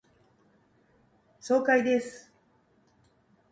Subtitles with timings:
[1.39, 2.33] 爽快です。